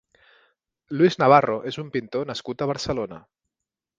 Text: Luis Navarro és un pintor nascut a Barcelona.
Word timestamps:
Luis 1.01 1.17
Navarro 1.23 1.59
és 1.73 1.77
un 1.85 1.93
pintor 1.97 2.27
nascut 2.31 2.65
a 2.67 2.71
Barcelona. 2.75 3.23